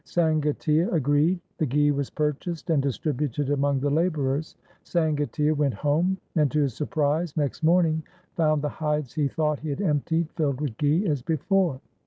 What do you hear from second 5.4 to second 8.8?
went home, and, to his surprise, next morning found the